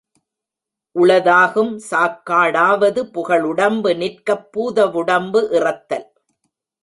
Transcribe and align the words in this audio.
உளதாகும் 0.95 1.73
சாக்காடாவது 1.91 3.01
புகழுடம்பு 3.13 3.91
நிற்கப் 3.95 4.49
பூதவுடம்பு 4.53 5.41
இறத்தல். 5.51 6.07